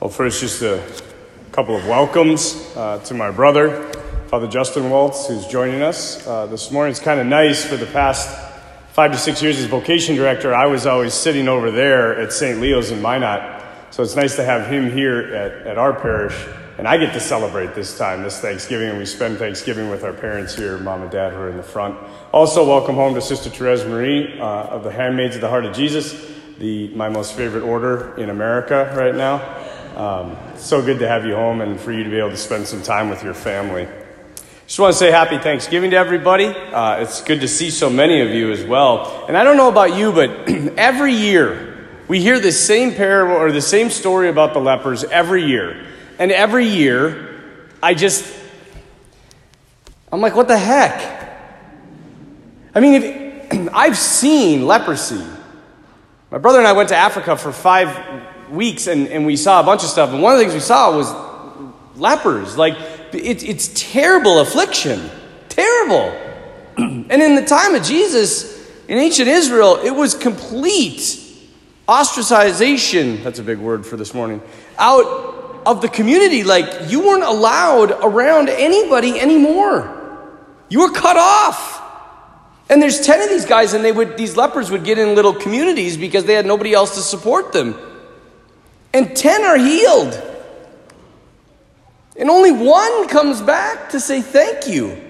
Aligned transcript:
Well, 0.00 0.08
first, 0.08 0.40
just 0.40 0.62
a 0.62 0.82
couple 1.52 1.76
of 1.76 1.86
welcomes 1.86 2.54
uh, 2.74 3.00
to 3.04 3.12
my 3.12 3.30
brother, 3.30 3.92
Father 4.28 4.46
Justin 4.46 4.88
Waltz, 4.88 5.26
who's 5.26 5.46
joining 5.46 5.82
us 5.82 6.26
uh, 6.26 6.46
this 6.46 6.70
morning. 6.70 6.92
It's 6.92 7.00
kind 7.00 7.20
of 7.20 7.26
nice 7.26 7.66
for 7.66 7.76
the 7.76 7.84
past 7.84 8.34
five 8.92 9.12
to 9.12 9.18
six 9.18 9.42
years 9.42 9.58
as 9.58 9.66
vocation 9.66 10.16
director. 10.16 10.54
I 10.54 10.64
was 10.64 10.86
always 10.86 11.12
sitting 11.12 11.48
over 11.48 11.70
there 11.70 12.18
at 12.18 12.32
St. 12.32 12.62
Leo's 12.62 12.90
in 12.90 13.02
Minot. 13.02 13.62
So 13.90 14.02
it's 14.02 14.16
nice 14.16 14.36
to 14.36 14.42
have 14.42 14.68
him 14.68 14.90
here 14.90 15.34
at, 15.34 15.66
at 15.66 15.76
our 15.76 15.92
parish. 15.92 16.46
And 16.78 16.88
I 16.88 16.96
get 16.96 17.12
to 17.12 17.20
celebrate 17.20 17.74
this 17.74 17.98
time, 17.98 18.22
this 18.22 18.40
Thanksgiving, 18.40 18.88
and 18.88 18.96
we 18.96 19.04
spend 19.04 19.36
Thanksgiving 19.36 19.90
with 19.90 20.02
our 20.02 20.14
parents 20.14 20.54
here, 20.54 20.78
mom 20.78 21.02
and 21.02 21.10
dad, 21.10 21.34
who 21.34 21.40
are 21.40 21.50
in 21.50 21.58
the 21.58 21.62
front. 21.62 21.98
Also, 22.32 22.66
welcome 22.66 22.94
home 22.94 23.12
to 23.16 23.20
Sister 23.20 23.50
Therese 23.50 23.84
Marie 23.84 24.40
uh, 24.40 24.44
of 24.44 24.82
the 24.82 24.90
Handmaids 24.90 25.34
of 25.34 25.42
the 25.42 25.50
Heart 25.50 25.66
of 25.66 25.76
Jesus, 25.76 26.32
the, 26.56 26.88
my 26.94 27.10
most 27.10 27.34
favorite 27.34 27.64
order 27.64 28.16
in 28.16 28.30
America 28.30 28.94
right 28.96 29.14
now. 29.14 29.59
Um, 30.00 30.38
so 30.56 30.80
good 30.80 31.00
to 31.00 31.06
have 31.08 31.26
you 31.26 31.34
home 31.34 31.60
and 31.60 31.78
for 31.78 31.92
you 31.92 32.04
to 32.04 32.08
be 32.08 32.16
able 32.16 32.30
to 32.30 32.36
spend 32.38 32.66
some 32.66 32.82
time 32.82 33.10
with 33.10 33.22
your 33.22 33.34
family. 33.34 33.86
Just 34.66 34.78
want 34.78 34.94
to 34.94 34.98
say 34.98 35.10
happy 35.10 35.36
Thanksgiving 35.36 35.90
to 35.90 35.98
everybody. 35.98 36.46
Uh, 36.46 37.02
it's 37.02 37.20
good 37.20 37.42
to 37.42 37.48
see 37.48 37.68
so 37.68 37.90
many 37.90 38.22
of 38.22 38.30
you 38.30 38.50
as 38.50 38.64
well. 38.64 39.26
And 39.28 39.36
I 39.36 39.44
don't 39.44 39.58
know 39.58 39.68
about 39.68 39.94
you, 39.94 40.10
but 40.10 40.48
every 40.78 41.12
year 41.12 41.86
we 42.08 42.18
hear 42.18 42.40
the 42.40 42.50
same 42.50 42.94
parable 42.94 43.34
or 43.34 43.52
the 43.52 43.60
same 43.60 43.90
story 43.90 44.30
about 44.30 44.54
the 44.54 44.58
lepers 44.58 45.04
every 45.04 45.44
year. 45.44 45.86
And 46.18 46.32
every 46.32 46.66
year, 46.66 47.68
I 47.82 47.92
just, 47.92 48.24
I'm 50.10 50.22
like, 50.22 50.34
what 50.34 50.48
the 50.48 50.56
heck? 50.56 51.30
I 52.74 52.80
mean, 52.80 53.02
if, 53.02 53.68
I've 53.74 53.98
seen 53.98 54.66
leprosy. 54.66 55.22
My 56.30 56.38
brother 56.38 56.56
and 56.56 56.66
I 56.66 56.72
went 56.72 56.88
to 56.88 56.96
Africa 56.96 57.36
for 57.36 57.52
five 57.52 58.29
weeks 58.50 58.86
and, 58.86 59.08
and 59.08 59.26
we 59.26 59.36
saw 59.36 59.60
a 59.60 59.64
bunch 59.64 59.82
of 59.82 59.88
stuff. 59.88 60.10
And 60.10 60.22
one 60.22 60.32
of 60.32 60.38
the 60.38 60.44
things 60.44 60.54
we 60.54 60.60
saw 60.60 60.96
was 60.96 61.12
lepers. 61.96 62.56
Like, 62.56 62.74
it, 63.12 63.42
it's 63.42 63.70
terrible 63.74 64.40
affliction. 64.40 65.10
Terrible. 65.48 66.12
and 66.76 67.12
in 67.12 67.34
the 67.34 67.44
time 67.44 67.74
of 67.74 67.82
Jesus, 67.82 68.58
in 68.88 68.98
ancient 68.98 69.28
Israel, 69.28 69.76
it 69.76 69.90
was 69.90 70.14
complete 70.14 71.18
ostracization. 71.88 73.22
That's 73.22 73.38
a 73.38 73.42
big 73.42 73.58
word 73.58 73.86
for 73.86 73.96
this 73.96 74.14
morning. 74.14 74.40
Out 74.78 75.30
of 75.66 75.82
the 75.82 75.88
community. 75.88 76.44
Like, 76.44 76.90
you 76.90 77.00
weren't 77.00 77.24
allowed 77.24 77.90
around 77.90 78.48
anybody 78.48 79.20
anymore. 79.20 79.96
You 80.68 80.80
were 80.80 80.92
cut 80.92 81.16
off. 81.16 81.78
And 82.68 82.80
there's 82.80 83.00
10 83.00 83.22
of 83.22 83.28
these 83.28 83.46
guys, 83.46 83.74
and 83.74 83.84
they 83.84 83.90
would, 83.90 84.16
these 84.16 84.36
lepers 84.36 84.70
would 84.70 84.84
get 84.84 84.98
in 84.98 85.16
little 85.16 85.34
communities 85.34 85.96
because 85.96 86.24
they 86.24 86.34
had 86.34 86.46
nobody 86.46 86.72
else 86.72 86.94
to 86.94 87.00
support 87.00 87.52
them. 87.52 87.74
And 88.92 89.16
10 89.16 89.44
are 89.44 89.56
healed. 89.56 90.20
And 92.16 92.28
only 92.28 92.52
one 92.52 93.08
comes 93.08 93.40
back 93.40 93.90
to 93.90 94.00
say 94.00 94.20
thank 94.20 94.66
you. 94.66 95.00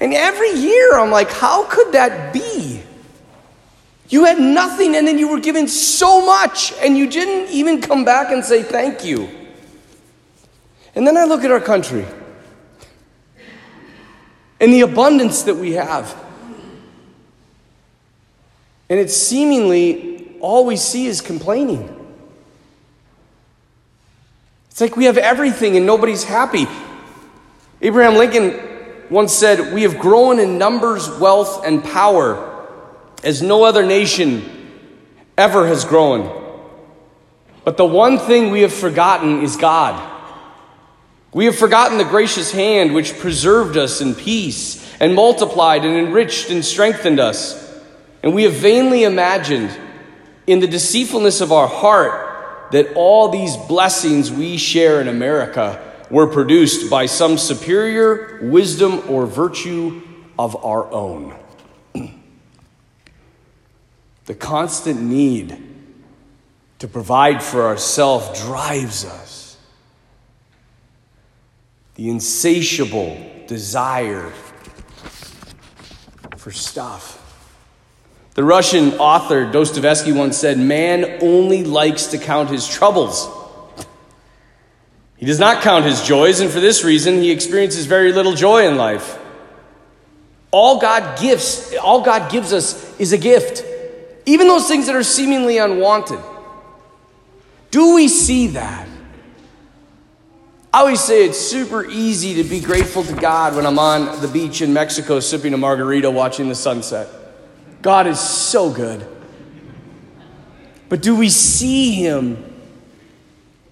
And 0.00 0.12
every 0.12 0.52
year 0.52 0.98
I'm 0.98 1.10
like, 1.10 1.30
how 1.30 1.64
could 1.64 1.92
that 1.92 2.32
be? 2.32 2.82
You 4.08 4.24
had 4.24 4.38
nothing 4.38 4.94
and 4.94 5.06
then 5.06 5.18
you 5.18 5.28
were 5.28 5.40
given 5.40 5.66
so 5.68 6.24
much 6.24 6.72
and 6.80 6.96
you 6.96 7.08
didn't 7.08 7.50
even 7.50 7.80
come 7.80 8.04
back 8.04 8.30
and 8.30 8.44
say 8.44 8.62
thank 8.62 9.04
you. 9.04 9.28
And 10.94 11.06
then 11.06 11.16
I 11.16 11.24
look 11.24 11.44
at 11.44 11.50
our 11.50 11.60
country 11.60 12.06
and 14.60 14.72
the 14.72 14.82
abundance 14.82 15.42
that 15.42 15.56
we 15.56 15.72
have. 15.72 16.14
And 18.88 19.00
it's 19.00 19.16
seemingly 19.16 20.36
all 20.40 20.64
we 20.64 20.76
see 20.76 21.06
is 21.06 21.20
complaining. 21.20 21.95
It's 24.76 24.82
like 24.82 24.94
we 24.94 25.06
have 25.06 25.16
everything 25.16 25.78
and 25.78 25.86
nobody's 25.86 26.22
happy. 26.22 26.66
Abraham 27.80 28.16
Lincoln 28.16 28.60
once 29.08 29.32
said, 29.32 29.72
We 29.72 29.84
have 29.84 29.98
grown 29.98 30.38
in 30.38 30.58
numbers, 30.58 31.08
wealth, 31.08 31.64
and 31.64 31.82
power 31.82 32.68
as 33.24 33.40
no 33.40 33.64
other 33.64 33.86
nation 33.86 34.44
ever 35.38 35.66
has 35.66 35.86
grown. 35.86 36.30
But 37.64 37.78
the 37.78 37.86
one 37.86 38.18
thing 38.18 38.50
we 38.50 38.60
have 38.60 38.72
forgotten 38.74 39.40
is 39.40 39.56
God. 39.56 40.12
We 41.32 41.46
have 41.46 41.56
forgotten 41.56 41.96
the 41.96 42.04
gracious 42.04 42.52
hand 42.52 42.92
which 42.92 43.18
preserved 43.18 43.78
us 43.78 44.02
in 44.02 44.14
peace 44.14 44.86
and 45.00 45.14
multiplied 45.14 45.86
and 45.86 45.96
enriched 45.96 46.50
and 46.50 46.62
strengthened 46.62 47.18
us. 47.18 47.80
And 48.22 48.34
we 48.34 48.42
have 48.42 48.52
vainly 48.52 49.04
imagined 49.04 49.74
in 50.46 50.60
the 50.60 50.66
deceitfulness 50.66 51.40
of 51.40 51.50
our 51.50 51.66
heart 51.66 52.25
that 52.72 52.94
all 52.94 53.28
these 53.28 53.56
blessings 53.56 54.30
we 54.30 54.56
share 54.56 55.00
in 55.00 55.08
America 55.08 55.82
were 56.10 56.26
produced 56.26 56.90
by 56.90 57.06
some 57.06 57.38
superior 57.38 58.38
wisdom 58.42 59.02
or 59.08 59.26
virtue 59.26 60.02
of 60.38 60.64
our 60.64 60.90
own. 60.92 61.34
The 64.26 64.34
constant 64.34 65.00
need 65.00 65.62
to 66.80 66.88
provide 66.88 67.42
for 67.42 67.62
ourselves 67.62 68.42
drives 68.42 69.04
us. 69.04 69.56
The 71.94 72.10
insatiable 72.10 73.16
desire 73.46 74.32
for 76.36 76.50
stuff. 76.50 77.22
The 78.36 78.44
Russian 78.44 78.92
author 78.98 79.50
Dostoevsky 79.50 80.12
once 80.12 80.36
said, 80.36 80.58
Man 80.58 81.20
only 81.22 81.64
likes 81.64 82.08
to 82.08 82.18
count 82.18 82.50
his 82.50 82.68
troubles. 82.68 83.26
He 85.16 85.24
does 85.24 85.40
not 85.40 85.62
count 85.62 85.86
his 85.86 86.02
joys, 86.02 86.40
and 86.40 86.50
for 86.50 86.60
this 86.60 86.84
reason, 86.84 87.22
he 87.22 87.30
experiences 87.30 87.86
very 87.86 88.12
little 88.12 88.34
joy 88.34 88.68
in 88.68 88.76
life. 88.76 89.18
All 90.50 90.78
God 90.78 91.18
gives, 91.18 91.74
all 91.82 92.02
God 92.02 92.30
gives 92.30 92.52
us 92.52 93.00
is 93.00 93.14
a 93.14 93.18
gift. 93.18 93.64
Even 94.26 94.48
those 94.48 94.68
things 94.68 94.84
that 94.86 94.94
are 94.94 95.02
seemingly 95.02 95.56
unwanted. 95.56 96.20
Do 97.70 97.94
we 97.94 98.06
see 98.06 98.48
that? 98.48 98.86
I 100.74 100.80
always 100.80 101.00
say 101.00 101.24
it's 101.24 101.40
super 101.40 101.86
easy 101.86 102.42
to 102.42 102.44
be 102.46 102.60
grateful 102.60 103.02
to 103.02 103.14
God 103.14 103.56
when 103.56 103.64
I'm 103.64 103.78
on 103.78 104.20
the 104.20 104.28
beach 104.28 104.60
in 104.60 104.74
Mexico 104.74 105.20
sipping 105.20 105.54
a 105.54 105.56
margarita 105.56 106.10
watching 106.10 106.50
the 106.50 106.54
sunset. 106.54 107.25
God 107.82 108.06
is 108.06 108.20
so 108.20 108.70
good. 108.70 109.06
But 110.88 111.02
do 111.02 111.16
we 111.16 111.28
see 111.28 111.92
Him 111.92 112.42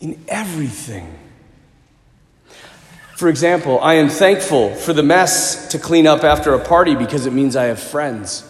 in 0.00 0.18
everything? 0.28 1.18
For 3.16 3.28
example, 3.28 3.80
I 3.80 3.94
am 3.94 4.10
thankful 4.10 4.74
for 4.74 4.92
the 4.92 5.02
mess 5.02 5.68
to 5.68 5.78
clean 5.78 6.06
up 6.06 6.22
after 6.22 6.52
a 6.52 6.62
party 6.62 6.94
because 6.94 7.24
it 7.24 7.32
means 7.32 7.56
I 7.56 7.64
have 7.64 7.80
friends. 7.80 8.44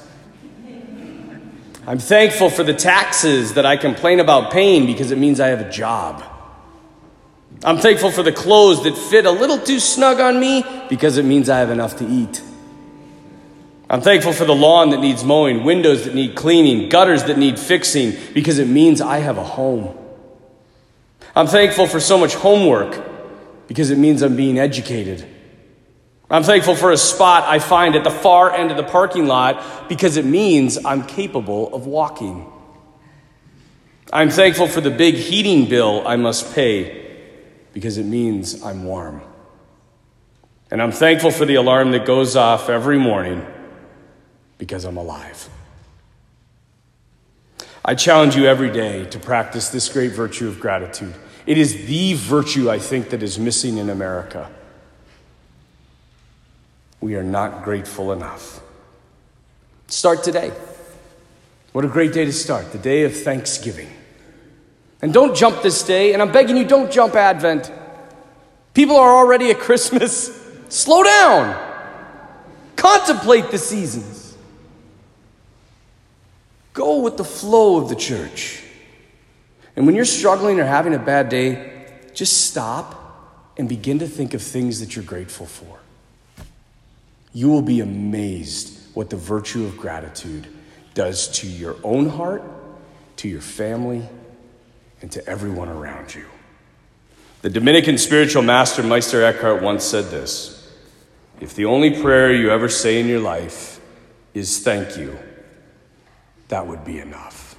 I'm 1.87 2.01
thankful 2.01 2.51
for 2.51 2.65
the 2.65 2.75
taxes 2.75 3.55
that 3.55 3.65
I 3.65 3.77
complain 3.77 4.19
about 4.19 4.51
paying 4.51 4.87
because 4.87 5.13
it 5.13 5.19
means 5.19 5.39
I 5.39 5.49
have 5.49 5.61
a 5.61 5.71
job. 5.71 6.25
I'm 7.63 7.79
thankful 7.79 8.11
for 8.11 8.25
the 8.25 8.33
clothes 8.33 8.83
that 8.83 8.99
fit 8.99 9.25
a 9.25 9.31
little 9.31 9.59
too 9.59 9.79
snug 9.79 10.19
on 10.19 10.41
me 10.41 10.65
because 10.89 11.17
it 11.17 11.25
means 11.25 11.49
I 11.49 11.61
have 11.61 11.71
enough 11.71 11.99
to 11.99 12.07
eat. 12.07 12.43
I'm 13.89 14.01
thankful 14.01 14.33
for 14.33 14.45
the 14.45 14.55
lawn 14.55 14.91
that 14.91 15.01
needs 15.01 15.23
mowing, 15.23 15.63
windows 15.63 16.05
that 16.05 16.15
need 16.15 16.35
cleaning, 16.35 16.89
gutters 16.89 17.25
that 17.25 17.39
need 17.39 17.59
fixing 17.59 18.15
because 18.35 18.59
it 18.59 18.67
means 18.67 19.01
I 19.01 19.19
have 19.19 19.39
a 19.39 19.45
home. 19.45 19.97
I'm 21.37 21.47
thankful 21.47 21.87
for 21.87 22.01
so 22.01 22.19
much 22.19 22.35
homework 22.35 23.69
because 23.69 23.91
it 23.91 23.99
means 23.99 24.23
I'm 24.23 24.35
being 24.35 24.59
educated. 24.59 25.25
I'm 26.29 26.43
thankful 26.43 26.75
for 26.75 26.91
a 26.91 26.97
spot 26.97 27.45
I 27.45 27.61
find 27.61 27.95
at 27.95 28.03
the 28.03 28.11
far 28.11 28.53
end 28.53 28.73
of 28.73 28.77
the 28.77 28.83
parking 28.83 29.27
lot 29.27 29.89
because 29.89 30.17
it 30.17 30.25
means 30.25 30.85
I'm 30.85 31.07
capable 31.07 31.73
of 31.73 31.87
walking. 31.87 32.51
I'm 34.13 34.31
thankful 34.31 34.67
for 34.67 34.81
the 34.81 34.91
big 34.91 35.15
heating 35.15 35.69
bill 35.69 36.03
I 36.07 36.17
must 36.17 36.53
pay 36.53 37.05
because 37.73 37.99
it 37.99 38.07
means 38.07 38.65
I'm 38.65 38.85
warm. 38.85 39.21
And 40.73 40.83
I'm 40.83 40.91
thankful 40.91 41.31
for 41.31 41.45
the 41.45 41.55
alarm 41.55 41.93
that 41.93 42.05
goes 42.05 42.35
off 42.35 42.69
every 42.69 42.99
morning 42.99 43.47
because 44.59 44.85
I'm 44.85 44.97
alive. 44.97 45.49
I 47.85 47.95
challenge 47.95 48.37
you 48.37 48.47
every 48.47 48.71
day 48.71 49.05
to 49.07 49.19
practice 49.19 49.69
this 49.69 49.89
great 49.89 50.13
virtue 50.13 50.49
of 50.49 50.59
gratitude. 50.59 51.15
It 51.47 51.59
is 51.59 51.87
the 51.87 52.15
virtue 52.15 52.69
I 52.69 52.79
think 52.79 53.11
that 53.11 53.23
is 53.23 53.39
missing 53.39 53.79
in 53.79 53.91
America 53.91 54.51
we 57.07 57.15
are 57.15 57.23
not 57.23 57.63
grateful 57.63 58.11
enough. 58.11 58.61
Start 59.87 60.25
today. 60.25 60.51
What 61.71 61.85
a 61.85 61.89
great 61.89 62.13
day 62.13 62.25
to 62.25 62.33
start, 62.33 62.73
the 62.73 62.79
day 62.79 63.05
of 63.05 63.15
Thanksgiving. 63.15 63.89
And 65.03 65.15
don't 65.15 65.37
jump 65.37 65.63
this 65.63 65.85
day, 65.85 66.15
and 66.15 66.21
I'm 66.21 66.33
begging 66.33 66.57
you, 66.57 66.65
don't 66.65 66.91
jump 66.91 67.15
Advent. 67.15 67.71
People 68.75 68.97
are 68.97 69.15
already 69.15 69.51
at 69.51 69.61
Christmas. 69.61 70.37
Slow 70.69 71.05
down. 71.05 71.55
Contemplate 72.75 73.53
the 73.53 73.59
seasons. 73.59 74.26
With 76.95 77.17
the 77.17 77.25
flow 77.25 77.77
of 77.77 77.89
the 77.89 77.97
church. 77.97 78.63
And 79.75 79.87
when 79.87 79.95
you're 79.95 80.05
struggling 80.05 80.59
or 80.59 80.65
having 80.65 80.95
a 80.95 80.99
bad 80.99 81.29
day, 81.29 81.73
just 82.15 82.47
stop 82.47 83.53
and 83.59 83.69
begin 83.69 83.99
to 83.99 84.07
think 84.07 84.35
of 84.35 84.43
things 84.43 84.81
that 84.81 84.97
you're 84.97 85.05
grateful 85.05 85.47
for. 85.47 85.79
You 87.33 87.49
will 87.49 87.63
be 87.63 87.81
amazed 87.81 88.79
what 88.95 89.11
the 89.11 89.17
virtue 89.17 89.65
of 89.65 89.77
gratitude 89.77 90.47
does 90.95 91.29
to 91.41 91.47
your 91.47 91.77
own 91.85 92.09
heart, 92.09 92.43
to 93.17 93.29
your 93.29 93.43
family, 93.43 94.03
and 95.03 95.13
to 95.13 95.27
everyone 95.29 95.69
around 95.69 96.15
you. 96.15 96.25
The 97.43 97.51
Dominican 97.51 97.99
spiritual 97.99 98.43
master 98.43 98.83
Meister 98.83 99.23
Eckhart 99.23 99.63
once 99.63 99.85
said 99.85 100.07
this 100.07 100.73
If 101.41 101.55
the 101.55 101.67
only 101.67 102.01
prayer 102.01 102.33
you 102.33 102.51
ever 102.51 102.69
say 102.69 102.99
in 102.99 103.07
your 103.07 103.21
life 103.21 103.79
is 104.33 104.61
thank 104.61 104.97
you, 104.97 105.19
that 106.49 106.67
would 106.67 106.85
be 106.85 106.99
enough. 106.99 107.57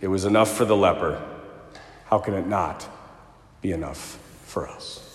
It 0.00 0.08
was 0.08 0.24
enough 0.24 0.50
for 0.56 0.64
the 0.64 0.76
leper. 0.76 1.22
How 2.06 2.18
can 2.18 2.34
it 2.34 2.46
not 2.46 2.86
be 3.62 3.72
enough 3.72 4.18
for 4.44 4.68
us? 4.68 5.13